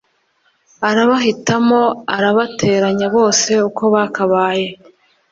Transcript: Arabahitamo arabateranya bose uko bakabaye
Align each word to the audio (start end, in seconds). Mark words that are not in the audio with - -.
Arabahitamo 0.89 1.81
arabateranya 2.15 3.07
bose 3.15 3.51
uko 3.67 3.83
bakabaye 3.93 4.67